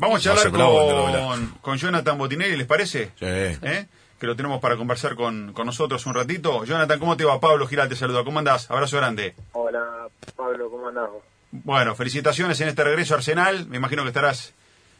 Vamos 0.00 0.24
a 0.24 0.34
charlar 0.34 0.52
de 0.52 1.20
con, 1.26 1.54
con 1.60 1.76
Jonathan 1.76 2.16
Botinelli, 2.16 2.56
¿les 2.56 2.68
parece? 2.68 3.06
Sí. 3.18 3.26
¿Eh? 3.26 3.88
Que 4.16 4.28
lo 4.28 4.36
tenemos 4.36 4.60
para 4.60 4.76
conversar 4.76 5.16
con, 5.16 5.52
con 5.52 5.66
nosotros 5.66 6.06
un 6.06 6.14
ratito. 6.14 6.64
Jonathan, 6.64 7.00
¿cómo 7.00 7.16
te 7.16 7.24
va? 7.24 7.40
Pablo 7.40 7.66
Giral 7.66 7.88
te 7.88 7.96
saluda. 7.96 8.22
¿Cómo 8.22 8.38
andás? 8.38 8.70
Abrazo 8.70 8.96
grande. 8.96 9.34
Hola, 9.54 10.08
Pablo, 10.36 10.70
¿cómo 10.70 10.86
andás? 10.86 11.10
vos? 11.10 11.24
Bueno, 11.50 11.96
felicitaciones 11.96 12.60
en 12.60 12.68
este 12.68 12.84
regreso 12.84 13.14
a 13.14 13.16
Arsenal. 13.16 13.66
Me 13.66 13.78
imagino 13.78 14.02
que 14.02 14.10
estarás 14.10 14.54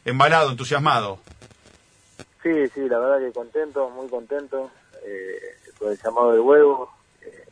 embalado, 0.04 0.50
entusiasmado. 0.50 1.20
Sí, 2.42 2.66
sí, 2.74 2.88
la 2.88 2.98
verdad 2.98 3.24
que 3.24 3.32
contento, 3.32 3.90
muy 3.90 4.08
contento 4.08 4.68
eh, 5.06 5.38
por 5.78 5.92
el 5.92 5.98
llamado 6.02 6.32
del 6.32 6.40
huevo. 6.40 6.90
Eh, 7.22 7.44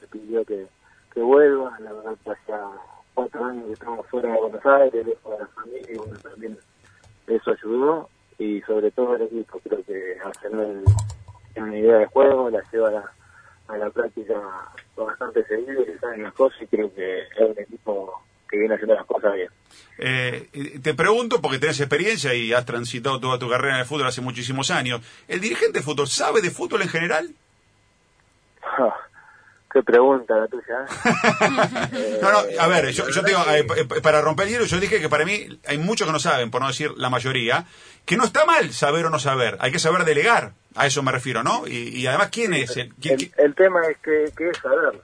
me 0.00 0.06
pidió 0.08 0.44
que, 0.44 0.66
que 1.14 1.20
vuelva, 1.20 1.78
la 1.78 1.92
verdad 1.92 2.16
que 2.24 2.30
hacía 2.32 2.60
cuatro 3.14 3.44
años 3.44 3.66
que 3.66 3.72
estamos 3.74 4.04
fuera 4.08 4.32
de 4.32 4.40
Buenos 4.40 4.66
Aires, 4.66 5.06
lejos 5.06 5.32
de 5.32 5.38
la 5.38 5.46
familia, 5.46 5.92
y 5.92 5.96
bueno, 5.96 6.18
también 6.18 6.58
eso 7.40 7.52
ayudó. 7.52 8.08
Y 8.38 8.60
sobre 8.62 8.90
todo 8.90 9.16
el 9.16 9.22
equipo, 9.22 9.60
creo 9.60 9.84
que 9.84 10.16
Arsenal 10.24 10.82
tiene 11.52 11.68
una 11.68 11.78
idea 11.78 11.98
de 11.98 12.06
juego, 12.06 12.48
la 12.48 12.62
lleva 12.72 12.88
a 12.88 12.92
la, 12.92 13.12
a 13.68 13.76
la 13.76 13.90
práctica 13.90 14.34
bastante 14.96 15.44
seguido, 15.44 15.84
que 15.84 15.98
saben 15.98 16.22
las 16.22 16.32
cosas 16.32 16.62
y 16.62 16.66
creo 16.66 16.92
que 16.94 17.20
es 17.20 17.40
un 17.40 17.58
equipo 17.58 18.22
que 18.48 18.58
viene 18.58 18.74
haciendo 18.74 18.94
las 18.94 19.06
cosas 19.06 19.34
bien. 19.34 19.50
Eh, 19.98 20.80
te 20.82 20.94
pregunto, 20.94 21.40
porque 21.40 21.58
tenés 21.58 21.80
experiencia 21.80 22.34
y 22.34 22.52
has 22.52 22.64
transitado 22.64 23.20
toda 23.20 23.38
tu 23.38 23.48
carrera 23.48 23.74
en 23.74 23.80
el 23.80 23.86
fútbol 23.86 24.06
hace 24.06 24.20
muchísimos 24.20 24.70
años. 24.70 25.02
¿El 25.28 25.40
dirigente 25.40 25.78
de 25.80 25.84
fútbol 25.84 26.08
sabe 26.08 26.40
de 26.40 26.50
fútbol 26.50 26.82
en 26.82 26.88
general? 26.88 27.30
Qué 29.72 29.82
pregunta 29.84 30.34
la 30.36 30.48
tuya. 30.48 30.84
¿eh? 30.84 32.18
No, 32.22 32.32
no, 32.32 32.38
a 32.60 32.66
ver, 32.66 32.90
yo, 32.90 33.08
yo 33.08 33.22
te 33.22 33.28
digo, 33.30 33.40
eh, 33.54 33.64
pa- 33.64 34.00
para 34.02 34.20
romper 34.20 34.46
el 34.46 34.52
hielo, 34.54 34.64
yo 34.64 34.80
dije 34.80 35.00
que 35.00 35.08
para 35.08 35.24
mí 35.24 35.46
hay 35.66 35.78
muchos 35.78 36.06
que 36.06 36.12
no 36.12 36.18
saben, 36.18 36.50
por 36.50 36.60
no 36.60 36.68
decir 36.68 36.90
la 36.96 37.08
mayoría, 37.08 37.64
que 38.04 38.16
no 38.16 38.24
está 38.24 38.44
mal 38.44 38.72
saber 38.72 39.06
o 39.06 39.10
no 39.10 39.18
saber, 39.18 39.56
hay 39.60 39.70
que 39.72 39.78
saber 39.78 40.04
delegar, 40.04 40.52
a 40.74 40.86
eso 40.86 41.02
me 41.02 41.12
refiero, 41.12 41.42
¿no? 41.44 41.66
Y, 41.66 41.88
y 42.00 42.06
además, 42.06 42.30
¿quién 42.32 42.52
es? 42.54 42.76
El, 42.76 42.92
quién- 42.96 43.30
El, 43.36 43.54
tema 43.54 43.80
es 43.88 43.98
que, 43.98 44.32
que 44.36 44.50
es 44.50 44.58
saber. 44.58 45.00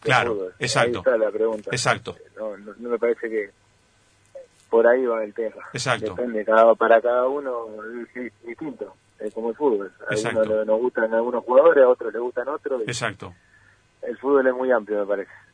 Claro, 0.00 0.48
exacto. 0.58 0.98
Ahí 1.04 1.12
está 1.14 1.16
la 1.18 1.30
pregunta. 1.30 1.70
Exacto. 1.72 2.16
No, 2.38 2.56
no, 2.56 2.72
no 2.78 2.88
me 2.90 2.98
parece 2.98 3.28
que 3.28 3.50
por 4.70 4.86
ahí 4.86 5.04
va 5.04 5.22
el 5.24 5.34
tema. 5.34 5.62
Exacto. 5.72 6.14
Depende, 6.14 6.44
cada, 6.44 6.74
para 6.74 7.00
cada 7.02 7.26
uno 7.28 7.66
es, 8.14 8.32
distinto. 8.46 8.94
Es 9.18 9.32
como 9.34 9.50
el 9.50 9.56
fútbol. 9.56 9.92
A 10.08 10.14
Exacto. 10.14 10.44
le- 10.44 10.64
nos 10.64 10.78
gustan 10.80 11.12
algunos 11.14 11.44
jugadores, 11.44 11.82
a 11.84 11.88
otros 11.88 12.12
les 12.12 12.20
gustan 12.22 12.48
otros. 12.48 12.82
y 12.86 12.90
Exacto. 12.90 13.34
El 14.06 14.16
fútbol 14.18 14.46
es 14.46 14.54
muy 14.54 14.70
amplio, 14.70 15.00
me 15.00 15.06
parece. 15.06 15.45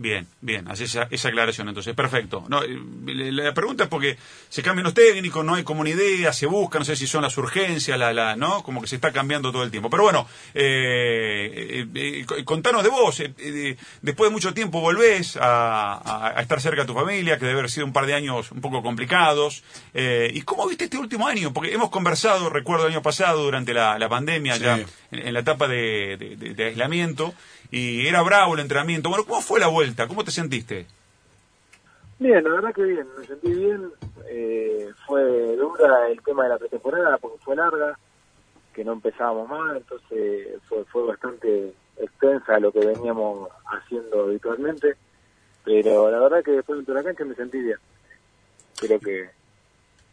Bien, 0.00 0.28
bien, 0.40 0.68
hace 0.68 0.84
esa, 0.84 1.08
esa 1.10 1.28
aclaración 1.28 1.66
entonces, 1.68 1.92
perfecto. 1.92 2.44
No, 2.48 2.60
la 3.04 3.52
pregunta 3.52 3.82
es 3.82 3.90
porque 3.90 4.16
se 4.48 4.62
cambian 4.62 4.84
los 4.84 4.94
técnicos, 4.94 5.44
no 5.44 5.56
hay 5.56 5.64
como 5.64 5.80
una 5.80 5.90
idea, 5.90 6.32
se 6.32 6.46
busca, 6.46 6.78
no 6.78 6.84
sé 6.84 6.94
si 6.94 7.08
son 7.08 7.22
las 7.22 7.36
urgencias, 7.36 7.98
la, 7.98 8.12
la, 8.12 8.36
¿no? 8.36 8.62
Como 8.62 8.80
que 8.80 8.86
se 8.86 8.94
está 8.94 9.10
cambiando 9.10 9.50
todo 9.50 9.64
el 9.64 9.72
tiempo. 9.72 9.90
Pero 9.90 10.04
bueno, 10.04 10.28
eh, 10.54 11.84
eh, 11.94 12.24
eh, 12.30 12.44
contanos 12.44 12.84
de 12.84 12.90
vos, 12.90 13.18
eh, 13.20 13.32
eh, 13.38 13.76
después 14.02 14.30
de 14.30 14.32
mucho 14.32 14.54
tiempo 14.54 14.80
volvés 14.80 15.36
a, 15.36 15.94
a- 15.94 16.38
a 16.38 16.42
estar 16.42 16.60
cerca 16.60 16.82
de 16.82 16.86
tu 16.86 16.94
familia, 16.94 17.36
que 17.36 17.46
debe 17.46 17.58
haber 17.58 17.70
sido 17.70 17.84
un 17.86 17.92
par 17.92 18.06
de 18.06 18.14
años 18.14 18.52
un 18.52 18.60
poco 18.60 18.82
complicados. 18.84 19.64
Eh, 19.94 20.30
¿Y 20.32 20.42
cómo 20.42 20.66
viste 20.68 20.84
este 20.84 20.98
último 20.98 21.26
año? 21.26 21.52
Porque 21.52 21.72
hemos 21.72 21.90
conversado, 21.90 22.50
recuerdo 22.50 22.86
el 22.86 22.92
año 22.92 23.02
pasado, 23.02 23.42
durante 23.42 23.74
la, 23.74 23.98
la 23.98 24.08
pandemia, 24.08 24.54
Sí. 24.54 24.60
ya 24.62 24.76
en, 24.76 24.86
en 25.26 25.34
la 25.34 25.40
etapa 25.40 25.66
de, 25.66 26.16
de- 26.18 26.36
de- 26.36 26.54
de 26.54 26.64
aislamiento, 26.66 27.34
y 27.70 28.06
era 28.06 28.22
bravo 28.22 28.54
el 28.54 28.60
entrenamiento. 28.60 29.08
Bueno, 29.10 29.24
¿cómo 29.26 29.42
fue 29.42 29.60
la 29.60 29.66
vuelta? 29.66 29.87
¿Cómo 30.08 30.24
te 30.24 30.30
sentiste? 30.30 30.86
Bien, 32.18 32.42
la 32.42 32.50
verdad 32.50 32.74
que 32.74 32.82
bien, 32.82 33.06
me 33.18 33.26
sentí 33.26 33.52
bien. 33.52 33.90
Eh, 34.28 34.90
fue 35.06 35.22
dura 35.56 36.08
el 36.08 36.20
tema 36.22 36.44
de 36.44 36.48
la 36.50 36.58
pretemporada 36.58 37.18
porque 37.18 37.38
fue 37.38 37.56
larga, 37.56 37.98
que 38.74 38.84
no 38.84 38.92
empezábamos 38.92 39.48
más, 39.48 39.76
entonces 39.76 40.60
fue, 40.68 40.84
fue 40.86 41.06
bastante 41.06 41.72
extensa 41.96 42.58
lo 42.58 42.72
que 42.72 42.80
veníamos 42.80 43.48
haciendo 43.66 44.24
habitualmente. 44.24 44.96
Pero 45.64 46.10
la 46.10 46.18
verdad 46.20 46.44
que 46.44 46.52
después 46.52 46.84
de 46.86 46.94
la 46.94 47.02
cancha 47.02 47.24
me 47.24 47.34
sentí 47.34 47.60
bien. 47.60 47.78
Creo 48.78 48.98
que 49.00 49.30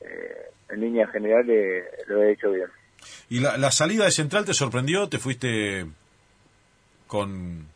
eh, 0.02 0.52
en 0.70 0.82
líneas 0.82 1.12
generales 1.12 1.86
lo 2.08 2.22
he 2.22 2.34
hecho 2.34 2.52
bien. 2.52 2.68
¿Y 3.30 3.40
la, 3.40 3.58
la 3.58 3.72
salida 3.72 4.06
de 4.06 4.12
Central 4.12 4.46
te 4.46 4.54
sorprendió? 4.54 5.08
¿Te 5.10 5.20
fuiste 5.20 5.86
con, 7.08 7.68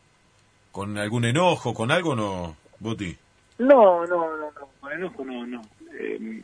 con 0.72 0.96
algún 0.98 1.24
enojo, 1.24 1.74
con 1.74 1.90
algo 1.90 2.14
no, 2.14 2.56
Buti? 2.78 3.16
No, 3.58 4.06
no, 4.06 4.36
no, 4.36 4.50
no, 4.52 4.68
con 4.80 4.92
enojo 4.92 5.24
no, 5.24 5.46
no. 5.46 5.62
Eh, 5.98 6.42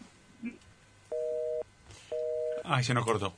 Ay, 2.65 2.83
se 2.83 2.95
nos 2.95 3.05
cortó. 3.05 3.33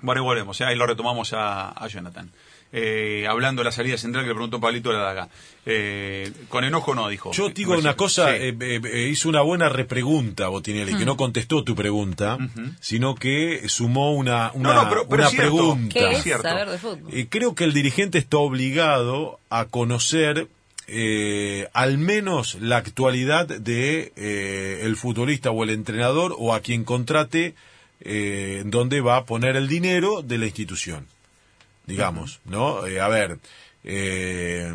Bueno, 0.00 0.20
y 0.22 0.24
volvemos, 0.24 0.60
¿eh? 0.60 0.64
ahí 0.64 0.76
lo 0.76 0.86
retomamos 0.86 1.32
a, 1.32 1.70
a 1.70 1.88
Jonathan. 1.88 2.30
Eh, 2.72 3.26
hablando 3.28 3.60
de 3.60 3.64
la 3.66 3.72
salida 3.72 3.96
central 3.96 4.24
que 4.24 4.28
le 4.28 4.34
preguntó 4.34 4.60
Pablito 4.60 4.92
la 4.92 4.98
Daga. 4.98 5.28
Eh, 5.64 6.30
con 6.48 6.64
enojo 6.64 6.94
no, 6.94 7.08
dijo. 7.08 7.30
Yo 7.32 7.46
te 7.48 7.54
digo 7.54 7.78
una 7.78 7.94
cosa, 7.94 8.28
Sí. 8.28 8.42
eh, 8.42 8.56
eh, 8.60 8.80
eh, 8.92 9.08
hizo 9.08 9.28
una 9.28 9.40
buena 9.40 9.68
repregunta 9.68 10.48
Botinelli, 10.48 10.96
que 10.98 11.06
no 11.06 11.16
contestó 11.16 11.62
tu 11.64 11.74
pregunta, 11.74 12.36
sino 12.80 13.14
que 13.14 13.68
sumó 13.68 14.12
una, 14.14 14.50
una, 14.52 14.74
No, 14.74 14.82
no, 14.82 14.88
pero- 14.90 15.08
pero 15.08 15.22
una 15.22 15.26
es 15.26 15.30
cierto. 15.32 15.54
pregunta. 15.56 15.94
¿Qué 15.98 16.10
Es 16.10 16.22
cierto. 16.24 16.42
saber 16.42 16.68
de 16.68 16.78
fútbol? 16.78 17.14
Eh, 17.14 17.26
creo 17.30 17.54
que 17.54 17.64
el 17.64 17.72
dirigente 17.72 18.18
está 18.18 18.36
obligado 18.38 19.38
a 19.48 19.66
conocer 19.66 20.48
eh, 20.88 21.68
al 21.72 21.98
menos 21.98 22.56
la 22.60 22.76
actualidad 22.76 23.46
de 23.46 24.12
eh, 24.16 24.80
el 24.84 24.96
futbolista 24.96 25.50
o 25.50 25.64
el 25.64 25.70
entrenador 25.70 26.34
o 26.38 26.52
a 26.54 26.60
quien 26.60 26.84
contrate 26.84 27.54
eh, 28.00 28.62
donde 28.66 29.00
va 29.00 29.16
a 29.16 29.24
poner 29.24 29.56
el 29.56 29.68
dinero 29.68 30.22
de 30.22 30.38
la 30.38 30.46
institución 30.46 31.06
digamos 31.86 32.40
no 32.44 32.86
Eh, 32.86 33.00
a 33.00 33.08
ver 33.08 33.38
eh, 33.84 34.72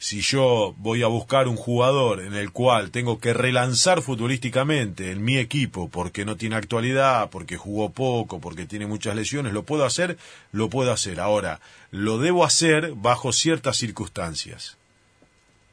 si 0.00 0.22
yo 0.22 0.74
voy 0.78 1.02
a 1.02 1.08
buscar 1.08 1.46
un 1.46 1.56
jugador 1.56 2.22
en 2.22 2.32
el 2.32 2.52
cual 2.52 2.90
tengo 2.90 3.20
que 3.20 3.34
relanzar 3.34 4.00
futbolísticamente 4.00 5.10
en 5.10 5.22
mi 5.22 5.36
equipo 5.36 5.90
porque 5.90 6.24
no 6.24 6.36
tiene 6.36 6.56
actualidad, 6.56 7.28
porque 7.28 7.58
jugó 7.58 7.90
poco, 7.90 8.40
porque 8.40 8.64
tiene 8.64 8.86
muchas 8.86 9.14
lesiones, 9.14 9.52
lo 9.52 9.64
puedo 9.64 9.84
hacer, 9.84 10.16
lo 10.52 10.70
puedo 10.70 10.90
hacer. 10.90 11.20
Ahora, 11.20 11.60
lo 11.90 12.16
debo 12.16 12.46
hacer 12.46 12.94
bajo 12.94 13.30
ciertas 13.34 13.76
circunstancias. 13.76 14.78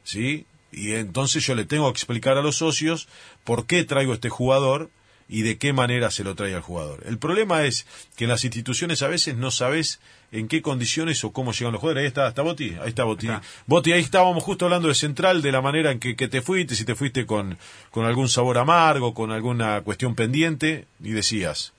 ¿Sí? 0.04 0.44
Y 0.72 0.92
entonces 0.92 1.42
yo 1.46 1.54
le 1.54 1.64
tengo 1.64 1.90
que 1.90 1.96
explicar 1.96 2.36
a 2.36 2.42
los 2.42 2.56
socios 2.56 3.08
por 3.44 3.64
qué 3.64 3.84
traigo 3.84 4.12
este 4.12 4.28
jugador 4.28 4.90
y 5.28 5.42
de 5.42 5.58
qué 5.58 5.72
manera 5.72 6.10
se 6.10 6.24
lo 6.24 6.34
trae 6.34 6.54
al 6.54 6.62
jugador. 6.62 7.00
El 7.06 7.18
problema 7.18 7.64
es 7.64 7.86
que 8.16 8.24
en 8.24 8.30
las 8.30 8.44
instituciones 8.44 9.02
a 9.02 9.08
veces 9.08 9.36
no 9.36 9.50
sabes 9.50 10.00
en 10.32 10.48
qué 10.48 10.62
condiciones 10.62 11.22
o 11.24 11.32
cómo 11.32 11.52
llegan 11.52 11.72
los 11.72 11.80
jugadores. 11.80 12.02
Ahí 12.02 12.08
está, 12.08 12.28
está 12.28 12.42
Boti, 12.42 12.76
ahí 12.80 12.88
está 12.88 13.04
Boti. 13.04 13.26
Está. 13.28 13.42
Boti, 13.66 13.92
ahí 13.92 14.00
estábamos 14.00 14.42
justo 14.42 14.64
hablando 14.64 14.88
de 14.88 14.94
Central, 14.94 15.42
de 15.42 15.52
la 15.52 15.60
manera 15.60 15.90
en 15.90 16.00
que, 16.00 16.16
que 16.16 16.28
te 16.28 16.42
fuiste, 16.42 16.74
si 16.74 16.84
te 16.84 16.94
fuiste 16.94 17.26
con, 17.26 17.58
con 17.90 18.04
algún 18.06 18.28
sabor 18.28 18.58
amargo, 18.58 19.14
con 19.14 19.30
alguna 19.30 19.82
cuestión 19.82 20.14
pendiente, 20.14 20.86
y 21.02 21.12
decías. 21.12 21.72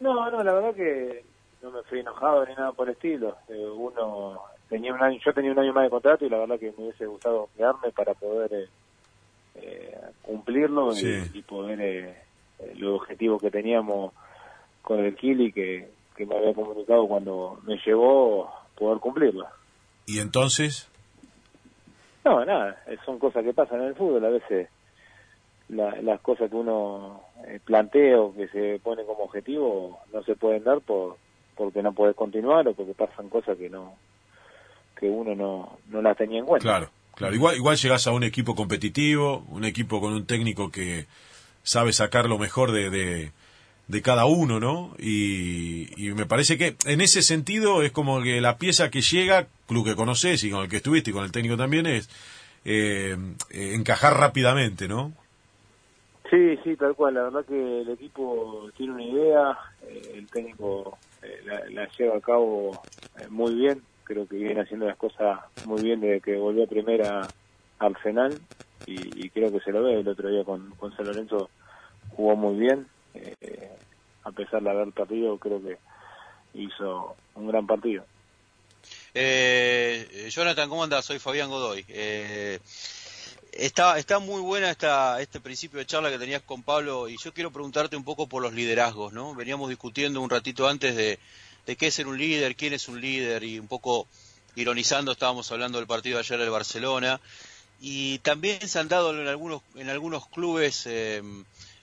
No, 0.00 0.30
no, 0.30 0.42
la 0.42 0.52
verdad 0.52 0.74
que 0.74 1.24
no 1.62 1.70
me 1.70 1.82
fui 1.84 2.00
enojado 2.00 2.44
ni 2.46 2.54
nada 2.54 2.72
por 2.72 2.88
el 2.88 2.94
estilo. 2.94 3.36
Eh, 3.48 3.54
uno 3.54 4.40
tenía 4.68 4.92
un 4.92 5.02
año, 5.02 5.18
yo 5.24 5.32
tenía 5.32 5.52
un 5.52 5.58
año 5.58 5.72
más 5.72 5.84
de 5.84 5.90
contrato 5.90 6.26
y 6.26 6.28
la 6.28 6.38
verdad 6.38 6.58
que 6.58 6.74
me 6.76 6.84
hubiese 6.84 7.06
gustado 7.06 7.48
quedarme 7.56 7.90
para 7.92 8.14
poder 8.14 8.52
eh, 8.52 8.68
eh, 9.56 9.96
cumplirlo 10.22 10.92
y- 10.92 10.96
Sí. 10.96 11.30
y, 11.34 11.42
poder 11.42 11.80
eh, 11.80 12.16
los 12.76 13.00
objetivos 13.00 13.40
que 13.40 13.50
teníamos 13.50 14.12
con 14.82 15.00
el 15.00 15.14
Kili 15.16 15.52
que, 15.52 15.88
que 16.16 16.26
me 16.26 16.36
había 16.36 16.54
comunicado 16.54 17.06
cuando 17.06 17.60
me 17.64 17.76
llevó 17.84 18.50
poder 18.76 18.98
cumplirlo. 19.00 19.46
Y 20.06 20.18
entonces, 20.18 20.88
No, 22.24 22.42
nada, 22.44 22.82
eh, 22.86 22.96
son 23.04 23.18
cosas 23.18 23.44
que 23.44 23.52
pasan 23.52 23.80
en 23.82 23.88
el 23.88 23.94
fútbol. 23.96 24.24
A 24.24 24.30
veces 24.30 24.68
la- 25.68 26.00
las 26.02 26.20
cosas 26.22 26.48
que 26.50 26.56
uno 26.56 27.22
eh, 27.46 27.60
plantea 27.64 28.18
o 28.20 28.34
que 28.34 28.48
se 28.48 28.80
pone 28.82 29.04
como 29.04 29.24
objetivo 29.24 29.98
no 30.12 30.22
se 30.24 30.34
pueden 30.36 30.64
dar 30.64 30.80
por 30.80 31.16
porque 31.56 31.82
no 31.82 31.92
puedes 31.92 32.16
continuar 32.16 32.66
o 32.66 32.74
porque 32.74 32.94
pasan 32.94 33.28
cosas 33.28 33.56
que 33.58 33.68
no 33.70 33.94
que 34.98 35.08
uno 35.10 35.34
no, 35.34 35.78
no 35.88 36.00
las 36.02 36.16
tenía 36.16 36.38
en 36.40 36.46
cuenta. 36.46 36.66
claro, 36.66 36.88
claro, 37.16 37.34
igual, 37.34 37.56
igual 37.56 37.76
llegás 37.76 38.06
a 38.06 38.12
un 38.12 38.24
equipo 38.24 38.54
competitivo, 38.54 39.44
un 39.48 39.64
equipo 39.64 40.00
con 40.00 40.12
un 40.12 40.26
técnico 40.26 40.70
que 40.70 41.06
sabe 41.62 41.92
sacar 41.92 42.28
lo 42.28 42.38
mejor 42.38 42.72
de, 42.72 43.30
de, 43.88 44.02
cada 44.02 44.26
uno, 44.26 44.60
¿no? 44.60 44.94
Y, 44.98 45.88
me 46.14 46.26
parece 46.26 46.58
que 46.58 46.76
en 46.84 47.00
ese 47.00 47.22
sentido 47.22 47.82
es 47.82 47.92
como 47.92 48.22
que 48.22 48.40
la 48.40 48.58
pieza 48.58 48.90
que 48.90 49.00
llega, 49.00 49.46
club 49.66 49.84
que 49.84 49.96
conoces 49.96 50.44
y 50.44 50.50
con 50.50 50.62
el 50.62 50.68
que 50.68 50.76
estuviste 50.76 51.10
y 51.10 51.12
con 51.12 51.24
el 51.24 51.32
técnico 51.32 51.56
también, 51.56 51.86
es 51.86 52.08
eh, 52.64 53.16
eh, 53.50 53.74
encajar 53.74 54.18
rápidamente, 54.18 54.88
¿no? 54.88 55.12
Sí, 56.30 56.56
sí, 56.64 56.76
tal 56.76 56.94
cual. 56.94 57.14
La 57.14 57.22
verdad 57.24 57.44
que 57.44 57.80
el 57.82 57.90
equipo 57.90 58.68
tiene 58.76 58.94
una 58.94 59.04
idea, 59.04 59.58
eh, 59.82 60.12
el 60.14 60.26
técnico 60.28 60.98
eh, 61.22 61.40
la, 61.70 61.88
lleva 61.96 62.16
a 62.16 62.20
cabo 62.20 62.82
muy 63.28 63.54
bien. 63.54 63.82
Creo 64.04 64.26
que 64.26 64.36
viene 64.36 64.60
haciendo 64.60 64.86
las 64.86 64.96
cosas 64.96 65.40
muy 65.66 65.82
bien 65.82 66.00
desde 66.00 66.20
que 66.20 66.36
volvió 66.36 66.66
primera 66.66 67.26
Arsenal 67.78 68.38
y, 68.86 69.26
y 69.26 69.30
creo 69.30 69.50
que 69.50 69.60
se 69.60 69.72
lo 69.72 69.82
ve 69.82 70.00
el 70.00 70.08
otro 70.08 70.28
día 70.28 70.44
con, 70.44 70.70
con 70.76 70.94
San 70.96 71.06
Lorenzo 71.06 71.50
jugó 72.10 72.36
muy 72.36 72.58
bien, 72.58 72.86
eh, 73.14 73.70
a 74.22 74.32
pesar 74.32 74.62
de 74.62 74.70
haber 74.70 74.92
perdido, 74.92 75.38
creo 75.38 75.60
que 75.62 75.78
hizo 76.54 77.16
un 77.34 77.48
gran 77.48 77.66
partido. 77.66 78.04
Eh, 79.14 80.28
Jonathan, 80.30 80.68
¿cómo 80.68 80.84
andás? 80.84 81.04
Soy 81.04 81.18
Fabián 81.18 81.48
Godoy. 81.48 81.84
Eh, 81.88 82.58
está, 83.52 83.98
está 83.98 84.18
muy 84.18 84.40
buena 84.40 84.70
esta, 84.70 85.20
este 85.20 85.40
principio 85.40 85.78
de 85.78 85.86
charla 85.86 86.10
que 86.10 86.18
tenías 86.18 86.42
con 86.42 86.62
Pablo 86.62 87.08
y 87.08 87.16
yo 87.16 87.32
quiero 87.32 87.50
preguntarte 87.50 87.96
un 87.96 88.04
poco 88.04 88.28
por 88.28 88.42
los 88.42 88.52
liderazgos, 88.52 89.12
¿no? 89.12 89.34
Veníamos 89.34 89.68
discutiendo 89.68 90.20
un 90.20 90.30
ratito 90.30 90.68
antes 90.68 90.96
de, 90.96 91.18
de 91.66 91.76
qué 91.76 91.88
es 91.88 91.94
ser 91.94 92.06
un 92.06 92.18
líder, 92.18 92.56
quién 92.56 92.72
es 92.72 92.88
un 92.88 93.00
líder 93.00 93.42
y 93.44 93.58
un 93.58 93.68
poco 93.68 94.06
ironizando 94.56 95.12
estábamos 95.12 95.50
hablando 95.50 95.78
del 95.78 95.86
partido 95.86 96.18
ayer 96.18 96.38
del 96.38 96.50
Barcelona 96.50 97.20
y 97.80 98.18
también 98.18 98.66
se 98.68 98.78
han 98.78 98.88
dado 98.88 99.18
en 99.20 99.26
algunos, 99.26 99.62
en 99.74 99.90
algunos 99.90 100.26
clubes 100.28 100.84
eh, 100.86 101.22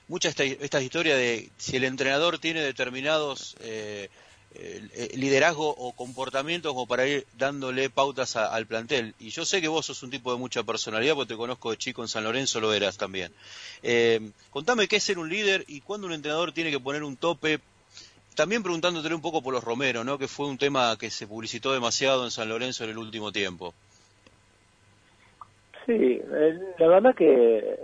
mucha 0.07 0.29
esta, 0.29 0.43
de 0.43 1.49
si 1.57 1.77
el 1.77 1.85
entrenador 1.85 2.37
tiene 2.37 2.61
determinados 2.61 3.55
eh, 3.61 4.09
eh, 4.53 5.11
liderazgo 5.15 5.69
o 5.69 5.93
comportamientos 5.93 6.73
como 6.73 6.85
para 6.85 7.07
ir 7.07 7.25
dándole 7.37 7.89
pautas 7.89 8.35
al 8.35 8.67
plantel. 8.67 9.15
Y 9.19 9.29
yo 9.29 9.45
sé 9.45 9.61
que 9.61 9.69
vos 9.69 9.85
sos 9.85 10.03
un 10.03 10.09
tipo 10.09 10.33
de 10.33 10.37
mucha 10.37 10.63
personalidad, 10.63 11.15
porque 11.15 11.33
te 11.33 11.37
conozco 11.37 11.71
de 11.71 11.77
chico 11.77 12.01
en 12.01 12.09
San 12.09 12.25
Lorenzo, 12.25 12.59
lo 12.59 12.73
eras 12.73 12.97
también. 12.97 13.31
Eh, 13.83 14.31
contame 14.49 14.89
qué 14.89 14.97
es 14.97 15.03
ser 15.03 15.17
un 15.17 15.29
líder 15.29 15.63
y 15.69 15.79
cuándo 15.79 16.07
un 16.07 16.13
entrenador 16.13 16.51
tiene 16.51 16.71
que 16.71 16.79
poner 16.81 17.03
un 17.03 17.15
tope. 17.15 17.61
También 18.35 18.63
preguntándote 18.63 19.13
un 19.13 19.21
poco 19.21 19.41
por 19.41 19.53
los 19.53 19.63
Romero, 19.63 20.03
¿no? 20.03 20.17
que 20.17 20.27
fue 20.27 20.47
un 20.47 20.57
tema 20.57 20.95
que 20.97 21.09
se 21.09 21.27
publicitó 21.27 21.73
demasiado 21.73 22.23
en 22.23 22.31
San 22.31 22.49
Lorenzo 22.49 22.83
en 22.83 22.91
el 22.91 22.97
último 22.97 23.31
tiempo. 23.31 23.73
Sí, 25.85 26.21
eh, 26.23 26.59
la 26.77 26.87
verdad 26.87 27.15
que 27.15 27.27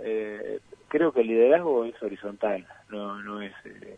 eh, 0.04 0.60
creo 0.88 1.12
que 1.12 1.20
el 1.20 1.26
liderazgo 1.26 1.84
es 1.84 2.00
horizontal, 2.02 2.66
no, 2.90 3.20
no 3.22 3.42
es 3.42 3.52
eh, 3.64 3.96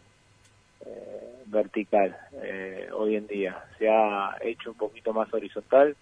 eh, 0.86 1.42
vertical 1.46 2.16
eh, 2.42 2.88
hoy 2.92 3.16
en 3.16 3.26
día. 3.26 3.62
Se 3.78 3.88
ha 3.88 4.36
hecho 4.40 4.70
un 4.70 4.76
poquito 4.76 5.12
más 5.12 5.32
horizontal 5.34 5.94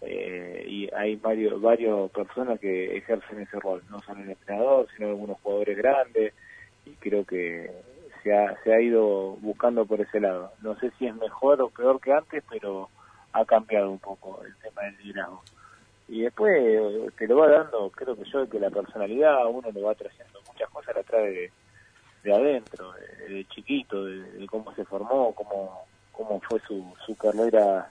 eh, 0.00 0.64
y 0.68 0.88
hay 0.94 1.16
varios, 1.16 1.60
varios 1.60 2.10
personas 2.10 2.60
que 2.60 2.96
ejercen 2.96 3.40
ese 3.40 3.58
rol, 3.58 3.82
no 3.90 4.00
solo 4.00 4.22
el 4.22 4.30
entrenador, 4.30 4.86
sino 4.96 5.08
algunos 5.08 5.40
jugadores 5.40 5.76
grandes 5.76 6.34
y 6.86 6.90
creo 6.92 7.24
que 7.24 7.70
se 8.22 8.36
ha, 8.36 8.56
se 8.62 8.72
ha 8.72 8.80
ido 8.80 9.36
buscando 9.40 9.84
por 9.84 10.00
ese 10.00 10.20
lado. 10.20 10.52
No 10.62 10.78
sé 10.78 10.90
si 10.98 11.06
es 11.06 11.14
mejor 11.16 11.60
o 11.62 11.70
peor 11.70 12.00
que 12.00 12.12
antes, 12.12 12.42
pero 12.48 12.88
ha 13.32 13.44
cambiado 13.44 13.90
un 13.90 13.98
poco 13.98 14.42
el 14.44 14.54
tema 14.56 14.82
del 14.82 14.96
liderazgo. 14.98 15.42
Y 16.08 16.22
después 16.22 17.14
te 17.16 17.26
lo 17.26 17.36
va 17.36 17.48
dando, 17.48 17.90
creo 17.90 18.16
que 18.16 18.24
yo, 18.30 18.48
que 18.48 18.60
la 18.60 18.70
personalidad 18.70 19.46
uno 19.46 19.70
le 19.70 19.80
va 19.80 19.94
trayendo 19.94 20.40
muchas 20.46 20.68
cosas, 20.68 20.96
la 20.96 21.02
trae 21.02 21.30
de, 21.30 21.52
de 22.22 22.34
adentro, 22.34 22.92
de, 23.28 23.46
chiquito, 23.46 24.04
de, 24.04 24.22
de, 24.32 24.46
cómo 24.46 24.74
se 24.74 24.84
formó, 24.84 25.32
cómo, 25.34 25.86
cómo 26.12 26.40
fue 26.40 26.60
su, 26.60 26.84
su 27.06 27.16
carrera 27.16 27.90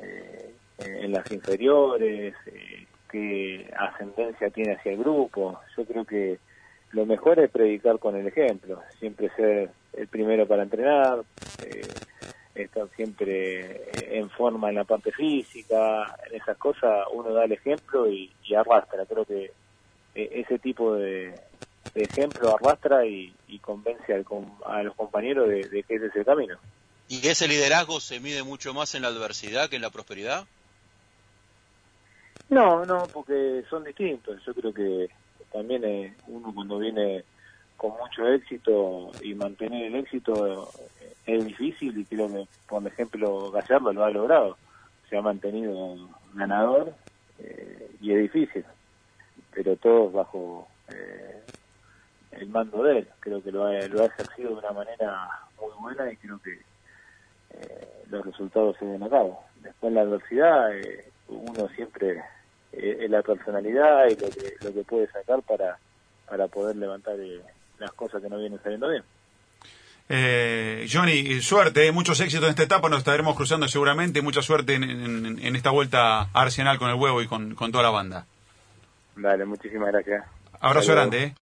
eh, 0.00 0.54
en 0.78 1.12
las 1.12 1.30
inferiores, 1.30 2.34
eh, 2.46 2.86
qué 3.10 3.72
ascendencia 3.78 4.50
tiene 4.50 4.72
hacia 4.72 4.92
el 4.92 4.98
grupo. 4.98 5.60
Yo 5.76 5.84
creo 5.84 6.04
que 6.04 6.38
lo 6.94 7.06
mejor 7.06 7.40
es 7.40 7.50
predicar 7.50 7.98
con 7.98 8.14
el 8.14 8.26
ejemplo, 8.28 8.80
siempre 9.00 9.28
ser 9.34 9.70
el 9.92 10.06
primero 10.06 10.46
para 10.46 10.62
entrenar, 10.62 11.24
eh, 11.60 11.92
estar 12.54 12.88
siempre 12.94 14.16
en 14.16 14.30
forma 14.30 14.68
en 14.68 14.76
la 14.76 14.84
parte 14.84 15.10
física, 15.10 16.16
en 16.28 16.40
esas 16.40 16.56
cosas 16.56 17.04
uno 17.12 17.32
da 17.32 17.44
el 17.44 17.52
ejemplo 17.52 18.08
y, 18.08 18.30
y 18.44 18.54
arrastra. 18.54 19.06
Creo 19.06 19.24
que 19.24 19.50
eh, 20.14 20.30
ese 20.32 20.60
tipo 20.60 20.94
de, 20.94 21.34
de 21.94 22.04
ejemplo 22.04 22.54
arrastra 22.54 23.04
y, 23.04 23.34
y 23.48 23.58
convence 23.58 24.14
al, 24.14 24.24
a 24.64 24.84
los 24.84 24.94
compañeros 24.94 25.48
de, 25.48 25.68
de, 25.68 25.82
que 25.82 25.96
ese 25.96 26.06
es 26.06 26.16
el 26.16 26.24
camino. 26.24 26.56
¿Y 27.08 27.26
ese 27.26 27.48
liderazgo 27.48 27.98
se 28.00 28.20
mide 28.20 28.44
mucho 28.44 28.72
más 28.72 28.94
en 28.94 29.02
la 29.02 29.08
adversidad 29.08 29.68
que 29.68 29.76
en 29.76 29.82
la 29.82 29.90
prosperidad? 29.90 30.46
No, 32.50 32.84
no, 32.84 33.08
porque 33.12 33.64
son 33.68 33.82
distintos. 33.82 34.40
Yo 34.46 34.54
creo 34.54 34.72
que 34.72 35.08
también 35.54 35.84
eh, 35.84 36.12
uno 36.26 36.52
cuando 36.52 36.78
viene 36.80 37.22
con 37.76 37.92
mucho 37.92 38.26
éxito 38.26 39.12
y 39.22 39.34
mantener 39.34 39.84
el 39.84 39.94
éxito 39.94 40.68
es 41.26 41.44
difícil 41.44 41.96
y 41.96 42.04
creo 42.04 42.28
que, 42.28 42.46
por 42.68 42.84
ejemplo, 42.84 43.52
Gallardo 43.52 43.92
lo 43.92 44.04
ha 44.04 44.10
logrado. 44.10 44.58
Se 45.08 45.16
ha 45.16 45.22
mantenido 45.22 45.96
ganador 46.34 46.92
eh, 47.38 47.90
y 48.00 48.12
es 48.12 48.22
difícil, 48.22 48.64
pero 49.54 49.76
todos 49.76 50.12
bajo 50.12 50.66
eh, 50.88 51.40
el 52.32 52.48
mando 52.48 52.82
de 52.82 52.98
él. 52.98 53.08
Creo 53.20 53.40
que 53.40 53.52
lo 53.52 53.64
ha, 53.64 53.72
lo 53.86 54.02
ha 54.02 54.06
ejercido 54.06 54.50
de 54.50 54.56
una 54.56 54.72
manera 54.72 55.28
muy 55.60 55.70
buena 55.80 56.10
y 56.10 56.16
creo 56.16 56.38
que 56.40 56.52
eh, 57.50 57.88
los 58.10 58.26
resultados 58.26 58.76
se 58.78 58.84
ven 58.84 59.02
a 59.04 59.08
cabo. 59.08 59.44
Después 59.62 59.92
la 59.92 60.00
adversidad, 60.00 60.76
eh, 60.76 61.12
uno 61.28 61.68
siempre 61.68 62.22
eh, 62.76 63.06
la 63.08 63.22
personalidad 63.22 64.06
y 64.06 64.16
lo 64.16 64.28
que, 64.30 64.54
lo 64.60 64.74
que 64.74 64.82
puede 64.84 65.06
sacar 65.10 65.42
para, 65.42 65.78
para 66.28 66.48
poder 66.48 66.76
levantar 66.76 67.14
eh, 67.18 67.40
las 67.78 67.92
cosas 67.92 68.22
que 68.22 68.28
no 68.28 68.38
vienen 68.38 68.60
saliendo 68.62 68.88
bien. 68.88 69.02
Eh, 70.08 70.86
Johnny, 70.92 71.40
suerte, 71.40 71.90
muchos 71.90 72.20
éxitos 72.20 72.44
en 72.44 72.50
esta 72.50 72.62
etapa, 72.64 72.88
nos 72.90 72.98
estaremos 72.98 73.36
cruzando 73.36 73.66
seguramente, 73.68 74.20
mucha 74.20 74.42
suerte 74.42 74.74
en, 74.74 74.84
en, 74.84 75.38
en 75.38 75.56
esta 75.56 75.70
vuelta 75.70 76.20
a 76.20 76.28
Arsenal 76.34 76.78
con 76.78 76.90
el 76.90 76.96
huevo 76.96 77.22
y 77.22 77.26
con, 77.26 77.54
con 77.54 77.72
toda 77.72 77.84
la 77.84 77.90
banda. 77.90 78.26
Dale, 79.16 79.44
muchísimas 79.44 79.92
gracias. 79.92 80.24
Abrazo 80.60 80.92
grande, 80.92 81.22
¿eh? 81.22 81.32